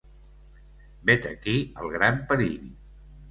Vet 1.09 1.27
aquí 1.33 1.55
el 1.83 1.93
gran 1.99 2.19
perill. 2.31 2.65